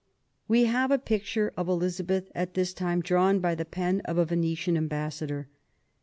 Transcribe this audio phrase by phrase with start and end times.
[0.47, 4.25] We have a picture of Elizabeth at this time, drawn by the pen of a
[4.25, 5.47] Venetian ambassador.